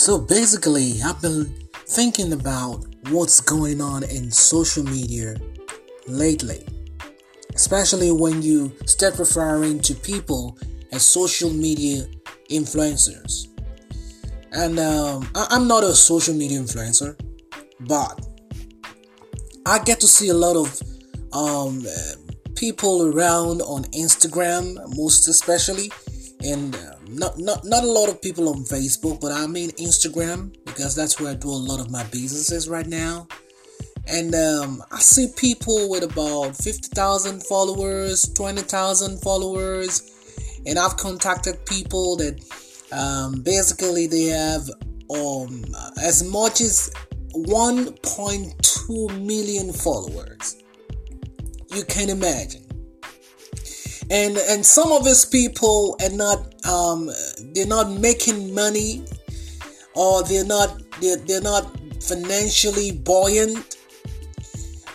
So 0.00 0.16
basically, 0.16 1.02
I've 1.02 1.20
been 1.20 1.44
thinking 1.88 2.32
about 2.32 2.86
what's 3.10 3.42
going 3.42 3.82
on 3.82 4.02
in 4.02 4.30
social 4.30 4.82
media 4.82 5.36
lately, 6.06 6.66
especially 7.54 8.10
when 8.10 8.40
you 8.40 8.72
start 8.86 9.18
referring 9.18 9.78
to 9.80 9.94
people 9.94 10.56
as 10.90 11.04
social 11.04 11.50
media 11.50 12.06
influencers. 12.48 13.48
And 14.52 14.78
um, 14.78 15.28
I- 15.34 15.48
I'm 15.50 15.68
not 15.68 15.84
a 15.84 15.94
social 15.94 16.32
media 16.32 16.60
influencer, 16.60 17.14
but 17.80 18.26
I 19.66 19.80
get 19.80 20.00
to 20.00 20.06
see 20.06 20.30
a 20.30 20.34
lot 20.46 20.56
of 20.56 20.82
um, 21.34 21.84
people 22.54 23.14
around 23.14 23.60
on 23.60 23.84
Instagram, 23.92 24.78
most 24.96 25.28
especially, 25.28 25.92
and 26.42 26.74
uh, 26.74 26.94
not 27.10 27.38
not 27.38 27.64
not 27.64 27.84
a 27.84 27.90
lot 27.90 28.08
of 28.08 28.22
people 28.22 28.48
on 28.48 28.64
Facebook, 28.64 29.20
but 29.20 29.32
I 29.32 29.46
mean 29.46 29.70
Instagram 29.72 30.54
because 30.64 30.94
that's 30.94 31.20
where 31.20 31.32
I 31.32 31.34
do 31.34 31.48
a 31.48 31.50
lot 31.50 31.80
of 31.80 31.90
my 31.90 32.04
businesses 32.04 32.68
right 32.68 32.86
now. 32.86 33.26
And 34.06 34.34
um, 34.34 34.82
I 34.90 34.98
see 34.98 35.28
people 35.36 35.90
with 35.90 36.02
about 36.02 36.56
fifty 36.56 36.88
thousand 36.94 37.42
followers, 37.44 38.22
twenty 38.34 38.62
thousand 38.62 39.20
followers, 39.20 40.02
and 40.66 40.78
I've 40.78 40.96
contacted 40.96 41.64
people 41.66 42.16
that 42.16 42.40
um, 42.92 43.42
basically 43.42 44.06
they 44.06 44.26
have 44.26 44.68
um, 45.10 45.64
as 46.02 46.22
much 46.24 46.60
as 46.60 46.92
1.2 47.34 49.24
million 49.24 49.72
followers. 49.72 50.56
You 51.72 51.84
can 51.84 52.08
imagine 52.08 52.69
and 54.10 54.36
and 54.36 54.66
some 54.66 54.92
of 54.92 55.04
these 55.04 55.24
people 55.24 55.96
are 56.02 56.10
not 56.10 56.54
um 56.66 57.10
they're 57.54 57.66
not 57.66 57.90
making 57.92 58.52
money 58.54 59.04
or 59.94 60.22
they're 60.24 60.44
not 60.44 60.82
they're, 61.00 61.16
they're 61.16 61.40
not 61.40 61.70
financially 62.02 62.92
buoyant. 62.92 63.76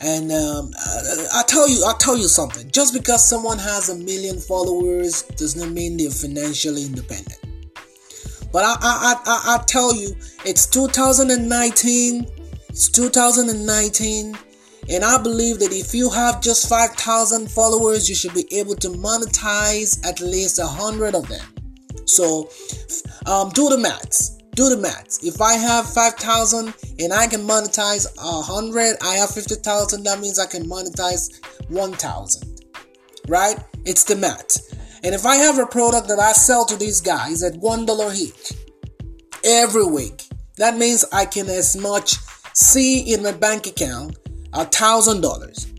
And 0.00 0.32
um, 0.32 0.72
I, 0.76 1.40
I 1.40 1.42
tell 1.46 1.68
you 1.68 1.84
i 1.84 1.94
tell 1.98 2.16
you 2.16 2.26
something. 2.26 2.68
Just 2.70 2.92
because 2.92 3.24
someone 3.24 3.58
has 3.58 3.88
a 3.88 3.96
million 3.96 4.38
followers 4.38 5.22
does 5.22 5.54
not 5.54 5.70
mean 5.70 5.96
they're 5.96 6.10
financially 6.10 6.84
independent. 6.84 7.38
But 8.52 8.64
I, 8.64 8.74
I, 8.80 9.14
I, 9.24 9.54
I 9.54 9.64
tell 9.66 9.94
you 9.94 10.14
it's 10.44 10.66
2019 10.66 12.26
it's 12.68 12.88
2019 12.88 14.36
and 14.88 15.04
I 15.04 15.22
believe 15.22 15.58
that 15.60 15.72
if 15.72 15.94
you 15.94 16.10
have 16.10 16.40
just 16.40 16.68
5,000 16.68 17.50
followers, 17.50 18.08
you 18.08 18.14
should 18.14 18.34
be 18.34 18.46
able 18.52 18.74
to 18.76 18.88
monetize 18.88 20.04
at 20.06 20.20
least 20.20 20.58
a 20.58 20.66
hundred 20.66 21.14
of 21.14 21.28
them. 21.28 21.46
So, 22.06 22.50
um, 23.26 23.50
do 23.50 23.68
the 23.68 23.78
maths. 23.78 24.38
Do 24.54 24.68
the 24.68 24.76
maths. 24.76 25.24
If 25.24 25.40
I 25.40 25.54
have 25.54 25.88
5,000 25.88 26.74
and 26.98 27.12
I 27.12 27.26
can 27.26 27.42
monetize 27.42 28.06
a 28.18 28.42
hundred, 28.42 28.96
I 29.02 29.14
have 29.14 29.30
50,000. 29.30 30.02
That 30.02 30.20
means 30.20 30.38
I 30.38 30.46
can 30.46 30.64
monetize 30.64 31.30
1,000. 31.68 32.60
Right? 33.28 33.56
It's 33.84 34.04
the 34.04 34.16
math. 34.16 34.58
And 35.04 35.14
if 35.14 35.24
I 35.24 35.36
have 35.36 35.58
a 35.58 35.66
product 35.66 36.08
that 36.08 36.18
I 36.18 36.32
sell 36.32 36.64
to 36.66 36.76
these 36.76 37.00
guys 37.00 37.42
at 37.42 37.56
one 37.56 37.86
dollar 37.86 38.12
each 38.14 38.52
every 39.44 39.84
week, 39.84 40.24
that 40.58 40.76
means 40.76 41.04
I 41.12 41.24
can 41.24 41.48
as 41.48 41.76
much 41.76 42.16
see 42.52 43.12
in 43.12 43.22
my 43.22 43.32
bank 43.32 43.66
account 43.66 44.18
a 44.52 44.64
thousand 44.64 45.20
dollars. 45.20 45.72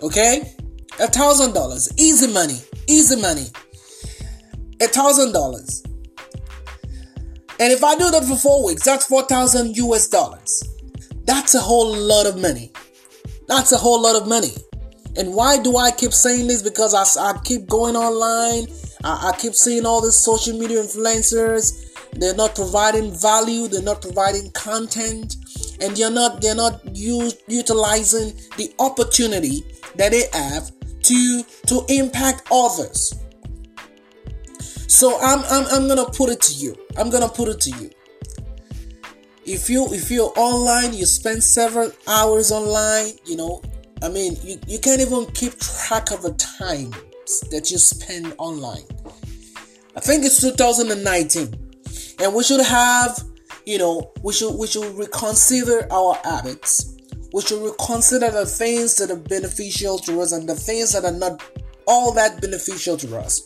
Okay? 0.00 0.54
A 1.00 1.06
thousand 1.08 1.54
dollars. 1.54 1.88
Easy 1.96 2.32
money. 2.32 2.58
Easy 2.86 3.20
money. 3.20 3.46
A 4.80 4.86
thousand 4.86 5.32
dollars. 5.32 5.82
And 7.60 7.72
if 7.72 7.84
I 7.84 7.96
do 7.96 8.10
that 8.10 8.24
for 8.24 8.36
four 8.36 8.64
weeks, 8.64 8.84
that's 8.84 9.06
four 9.06 9.22
thousand 9.22 9.76
US 9.76 10.08
dollars. 10.08 10.64
That's 11.24 11.54
a 11.54 11.60
whole 11.60 11.94
lot 11.96 12.26
of 12.26 12.36
money. 12.38 12.72
That's 13.46 13.72
a 13.72 13.76
whole 13.76 14.02
lot 14.02 14.20
of 14.20 14.26
money. 14.26 14.52
And 15.16 15.34
why 15.34 15.62
do 15.62 15.76
I 15.76 15.90
keep 15.90 16.12
saying 16.12 16.48
this? 16.48 16.62
Because 16.62 16.94
I, 16.94 17.30
I 17.30 17.38
keep 17.44 17.66
going 17.66 17.96
online. 17.96 18.66
I, 19.04 19.30
I 19.30 19.36
keep 19.38 19.54
seeing 19.54 19.84
all 19.84 20.00
these 20.00 20.16
social 20.16 20.58
media 20.58 20.82
influencers. 20.82 21.90
They're 22.12 22.34
not 22.34 22.54
providing 22.54 23.12
value. 23.12 23.68
They're 23.68 23.82
not 23.82 24.02
providing 24.02 24.50
content 24.52 25.36
and 25.82 25.96
they're 25.96 26.10
not 26.10 26.40
they're 26.40 26.54
not 26.54 26.80
utilizing 26.96 28.32
the 28.56 28.72
opportunity 28.78 29.64
that 29.96 30.12
they 30.12 30.24
have 30.32 30.70
to 31.02 31.42
to 31.66 31.84
impact 31.88 32.46
others. 32.50 33.14
So 34.86 35.18
I'm, 35.20 35.40
I'm 35.50 35.66
i'm 35.72 35.88
gonna 35.88 36.08
put 36.10 36.30
it 36.30 36.40
to 36.42 36.54
you. 36.54 36.76
I'm 36.96 37.10
gonna 37.10 37.28
put 37.28 37.48
it 37.48 37.60
to 37.62 37.70
you. 37.70 37.90
If 39.44 39.68
you 39.68 39.86
if 39.92 40.10
you're 40.10 40.32
online 40.36 40.94
you 40.94 41.04
spend 41.04 41.42
several 41.42 41.90
hours 42.06 42.52
online 42.52 43.14
you 43.24 43.36
know 43.36 43.60
i 44.00 44.08
mean 44.08 44.36
you, 44.44 44.56
you 44.68 44.78
can't 44.78 45.00
even 45.00 45.26
keep 45.32 45.58
track 45.58 46.12
of 46.12 46.22
the 46.22 46.32
time 46.34 46.92
that 47.50 47.70
you 47.70 47.78
spend 47.78 48.34
online. 48.38 48.84
I 49.96 50.00
think 50.00 50.24
it's 50.24 50.40
2019 50.40 51.72
and 52.20 52.34
we 52.34 52.44
should 52.44 52.64
have 52.64 53.24
you 53.66 53.78
know, 53.78 54.12
we 54.22 54.32
should 54.32 54.56
we 54.56 54.66
should 54.66 54.96
reconsider 54.96 55.86
our 55.92 56.18
habits. 56.24 56.96
We 57.32 57.42
should 57.42 57.62
reconsider 57.62 58.30
the 58.30 58.46
things 58.46 58.96
that 58.96 59.10
are 59.10 59.16
beneficial 59.16 59.98
to 60.00 60.20
us 60.20 60.32
and 60.32 60.48
the 60.48 60.54
things 60.54 60.92
that 60.92 61.04
are 61.04 61.16
not 61.16 61.42
all 61.86 62.12
that 62.12 62.40
beneficial 62.40 62.96
to 62.98 63.18
us. 63.18 63.40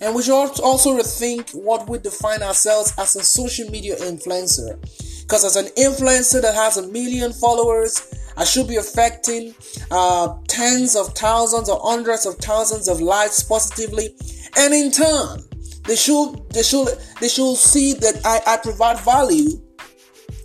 And 0.00 0.14
we 0.14 0.22
should 0.22 0.34
also 0.34 0.96
rethink 0.98 1.54
what 1.54 1.88
we 1.88 1.98
define 1.98 2.42
ourselves 2.42 2.92
as 2.98 3.16
a 3.16 3.22
social 3.22 3.68
media 3.70 3.96
influencer. 3.96 4.80
Because 5.22 5.44
as 5.44 5.56
an 5.56 5.66
influencer 5.76 6.40
that 6.42 6.54
has 6.54 6.76
a 6.76 6.86
million 6.88 7.32
followers, 7.32 8.14
I 8.36 8.44
should 8.44 8.68
be 8.68 8.76
affecting 8.76 9.54
uh, 9.90 10.36
tens 10.46 10.94
of 10.94 11.14
thousands 11.14 11.68
or 11.68 11.80
hundreds 11.82 12.26
of 12.26 12.36
thousands 12.36 12.88
of 12.88 13.00
lives 13.00 13.42
positively. 13.42 14.14
And 14.56 14.74
in 14.74 14.90
turn, 14.90 15.40
they 15.86 15.96
should 15.96 16.50
they 16.50 16.62
should 16.62 16.88
they 17.20 17.28
should 17.28 17.56
see 17.56 17.94
that 17.94 18.20
I, 18.24 18.40
I 18.54 18.56
provide 18.58 18.98
value 19.00 19.60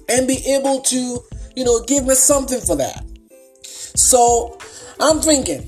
and 0.09 0.27
be 0.27 0.37
able 0.47 0.81
to, 0.81 1.19
you 1.55 1.63
know, 1.63 1.83
give 1.85 2.05
me 2.05 2.15
something 2.15 2.59
for 2.61 2.75
that. 2.75 3.03
So 3.63 4.57
I'm 4.99 5.19
thinking 5.21 5.67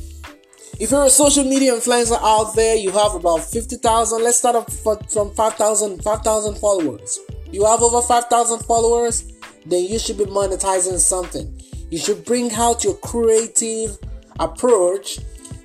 if 0.80 0.92
you're 0.92 1.06
a 1.06 1.10
social 1.10 1.44
media 1.44 1.74
influencer 1.74 2.20
out 2.22 2.56
there, 2.56 2.76
you 2.76 2.92
have 2.92 3.16
about 3.16 3.44
50,000, 3.44 4.24
let's 4.24 4.38
start 4.38 4.56
off 4.56 4.74
from 5.12 5.34
5,000 5.34 6.04
5,000 6.04 6.56
followers. 6.58 7.20
You 7.52 7.66
have 7.66 7.82
over 7.82 8.02
5,000 8.02 8.60
followers, 8.66 9.32
then 9.66 9.86
you 9.86 10.00
should 10.00 10.18
be 10.18 10.26
monetizing 10.26 10.98
something. 10.98 11.62
You 11.90 12.00
should 12.00 12.26
bring 12.26 12.52
out 12.54 12.84
your 12.84 12.96
creative 12.96 13.98
approach 14.40 15.20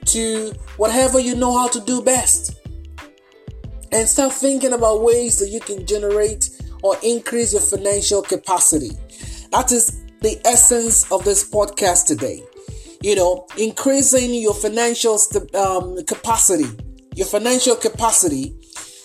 to 0.07 0.53
whatever 0.77 1.19
you 1.19 1.35
know 1.35 1.57
how 1.57 1.69
to 1.69 1.81
do 1.81 2.03
best 2.03 2.59
and 3.93 4.09
start 4.09 4.33
thinking 4.33 4.73
about 4.73 5.03
ways 5.03 5.39
that 5.39 5.49
you 5.49 5.61
can 5.61 5.87
generate 5.87 6.51
or 6.83 6.97
increase 7.03 7.53
your 7.53 7.63
financial 7.63 8.23
capacity. 8.23 8.91
That 9.51 9.73
is 9.73 10.05
the 10.21 10.41
essence 10.45 11.11
of 11.11 11.25
this 11.25 11.49
podcast 11.49 12.07
today. 12.07 12.43
You 13.01 13.17
know, 13.17 13.47
increasing 13.57 14.35
your 14.35 14.55
financial 14.55 15.19
um, 15.55 16.05
capacity, 16.05 16.69
your 17.15 17.27
financial 17.27 17.77
capacity 17.77 18.55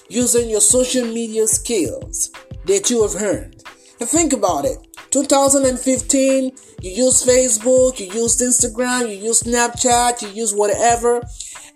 using 0.10 0.50
your 0.50 0.62
social 0.62 1.06
media 1.06 1.48
skills 1.48 2.32
that 2.66 2.90
you 2.90 3.02
have 3.04 3.22
earned. 3.22 3.64
And 4.00 4.10
think 4.10 4.34
about 4.34 4.66
it. 4.66 4.78
2015, 5.12 6.52
you 6.82 6.92
used 6.92 7.28
Facebook, 7.28 8.00
you 8.00 8.08
used 8.08 8.42
Instagram, 8.42 9.10
you 9.10 9.28
used 9.28 9.46
Snapchat, 9.46 10.22
you 10.24 10.30
used 10.30 10.58
whatever. 10.58 11.22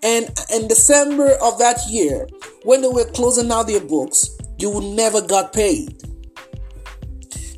And 0.01 0.29
in 0.53 0.67
December 0.67 1.34
of 1.41 1.59
that 1.59 1.79
year, 1.88 2.28
when 2.67 2.81
they 2.81 2.87
were 2.90 3.05
closing 3.05 3.49
out 3.49 3.66
their 3.66 3.79
books, 3.79 4.29
you 4.58 4.81
never 4.93 5.22
got 5.22 5.53
paid. 5.53 6.03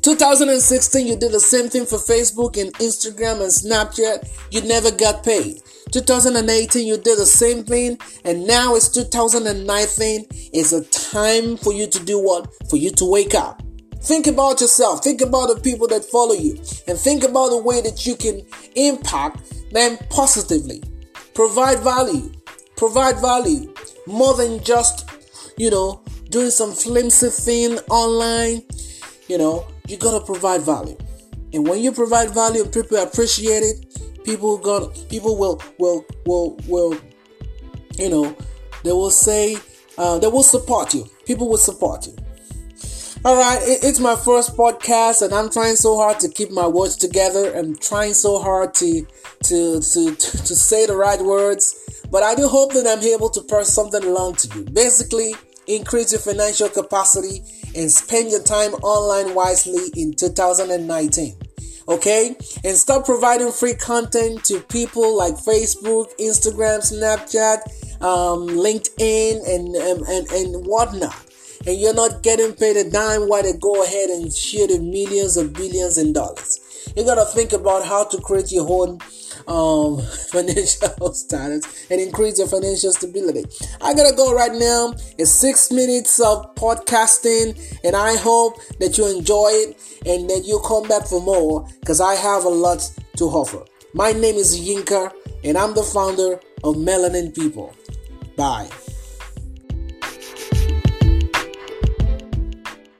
2016, 0.02 1.04
you 1.04 1.16
did 1.16 1.32
the 1.32 1.40
same 1.40 1.68
thing 1.68 1.84
for 1.84 1.96
Facebook 1.96 2.56
and 2.56 2.72
Instagram 2.74 3.42
and 3.42 3.50
Snapchat. 3.50 4.30
You 4.52 4.62
never 4.62 4.92
got 4.92 5.24
paid. 5.24 5.62
2018, 5.90 6.86
you 6.86 6.96
did 6.96 7.18
the 7.18 7.26
same 7.26 7.64
thing, 7.64 7.98
and 8.24 8.46
now 8.46 8.76
it's 8.76 8.88
2019. 8.88 10.26
It's 10.30 10.72
a 10.72 10.84
time 10.84 11.56
for 11.56 11.72
you 11.72 11.88
to 11.88 12.04
do 12.04 12.22
what? 12.22 12.48
For 12.70 12.76
you 12.76 12.92
to 12.92 13.04
wake 13.04 13.34
up. 13.34 13.64
Think 14.02 14.28
about 14.28 14.60
yourself. 14.60 15.02
Think 15.02 15.22
about 15.22 15.48
the 15.52 15.60
people 15.60 15.88
that 15.88 16.04
follow 16.04 16.34
you, 16.34 16.52
and 16.86 16.96
think 16.96 17.24
about 17.24 17.50
the 17.50 17.60
way 17.60 17.80
that 17.80 18.06
you 18.06 18.14
can 18.14 18.42
impact 18.76 19.72
them 19.72 19.98
positively. 20.08 20.84
Provide 21.34 21.80
value. 21.80 22.30
Provide 22.76 23.20
value 23.20 23.74
more 24.10 24.34
than 24.34 24.62
just, 24.62 25.08
you 25.56 25.70
know, 25.70 26.02
doing 26.30 26.50
some 26.50 26.72
flimsy 26.72 27.28
thing 27.28 27.78
online. 27.90 28.62
You 29.28 29.38
know, 29.38 29.66
you 29.86 29.96
gotta 29.96 30.24
provide 30.24 30.62
value. 30.62 30.96
And 31.52 31.66
when 31.66 31.80
you 31.80 31.92
provide 31.92 32.30
value 32.30 32.64
people 32.64 32.96
appreciate 32.98 33.62
it, 33.62 34.24
people 34.24 34.58
gonna 34.58 34.88
people 35.08 35.36
will 35.36 35.60
will 35.78 36.04
will 36.26 36.56
will 36.68 36.96
you 37.98 38.08
know 38.08 38.36
they 38.84 38.92
will 38.92 39.10
say 39.10 39.56
uh, 39.98 40.18
they 40.18 40.28
will 40.28 40.42
support 40.42 40.94
you. 40.94 41.08
People 41.26 41.48
will 41.48 41.58
support 41.58 42.06
you. 42.06 42.16
All 43.22 43.36
right, 43.36 43.58
it's 43.62 44.00
my 44.00 44.16
first 44.16 44.56
podcast, 44.56 45.20
and 45.20 45.34
I'm 45.34 45.50
trying 45.50 45.76
so 45.76 45.98
hard 45.98 46.20
to 46.20 46.28
keep 46.30 46.50
my 46.50 46.66
words 46.66 46.96
together. 46.96 47.54
I'm 47.54 47.76
trying 47.76 48.14
so 48.14 48.38
hard 48.40 48.72
to 48.76 49.06
to 49.44 49.78
to 49.78 50.14
to, 50.14 50.56
say 50.56 50.86
the 50.86 50.96
right 50.96 51.20
words, 51.20 52.00
but 52.10 52.22
I 52.22 52.34
do 52.34 52.48
hope 52.48 52.72
that 52.72 52.86
I'm 52.86 53.04
able 53.04 53.28
to 53.28 53.42
pass 53.42 53.68
something 53.68 54.02
along 54.02 54.36
to 54.36 54.58
you. 54.58 54.64
Basically, 54.64 55.34
increase 55.66 56.12
your 56.12 56.20
financial 56.22 56.70
capacity 56.70 57.42
and 57.76 57.92
spend 57.92 58.30
your 58.30 58.42
time 58.42 58.72
online 58.76 59.34
wisely 59.34 59.90
in 60.00 60.14
2019 60.14 61.36
okay 61.88 62.36
and 62.64 62.76
stop 62.76 63.04
providing 63.04 63.50
free 63.52 63.74
content 63.74 64.44
to 64.44 64.60
people 64.62 65.16
like 65.16 65.34
facebook 65.34 66.08
instagram 66.18 66.80
snapchat 66.80 67.62
um, 68.02 68.48
linkedin 68.48 69.38
and, 69.48 69.74
and, 69.76 70.02
and, 70.08 70.30
and 70.30 70.66
whatnot 70.66 71.14
and 71.66 71.78
you're 71.78 71.94
not 71.94 72.22
getting 72.22 72.52
paid 72.54 72.76
a 72.76 72.90
dime 72.90 73.28
while 73.28 73.42
they 73.42 73.52
go 73.52 73.84
ahead 73.84 74.10
and 74.10 74.32
share 74.32 74.66
the 74.66 74.78
millions 74.78 75.36
of 75.36 75.52
billions 75.52 75.98
in 75.98 76.12
dollars. 76.12 76.60
You 76.96 77.04
gotta 77.04 77.24
think 77.24 77.52
about 77.52 77.84
how 77.84 78.04
to 78.04 78.20
create 78.20 78.50
your 78.50 78.66
own 78.68 78.98
um, 79.46 80.00
financial 80.30 81.12
status 81.12 81.86
and 81.90 82.00
increase 82.00 82.38
your 82.38 82.48
financial 82.48 82.92
stability. 82.92 83.44
I 83.80 83.94
gotta 83.94 84.14
go 84.16 84.34
right 84.34 84.52
now. 84.52 84.94
It's 85.18 85.30
six 85.30 85.70
minutes 85.70 86.18
of 86.20 86.54
podcasting, 86.54 87.58
and 87.84 87.94
I 87.94 88.16
hope 88.16 88.58
that 88.78 88.96
you 88.98 89.06
enjoy 89.06 89.50
it 89.52 90.00
and 90.06 90.28
that 90.30 90.44
you 90.46 90.60
come 90.66 90.88
back 90.88 91.06
for 91.06 91.20
more 91.20 91.68
because 91.80 92.00
I 92.00 92.14
have 92.14 92.44
a 92.44 92.48
lot 92.48 92.90
to 93.16 93.24
offer. 93.24 93.64
My 93.92 94.12
name 94.12 94.36
is 94.36 94.58
Yinka, 94.58 95.12
and 95.44 95.58
I'm 95.58 95.74
the 95.74 95.82
founder 95.82 96.34
of 96.64 96.76
Melanin 96.76 97.34
People. 97.34 97.74
Bye. 98.36 98.70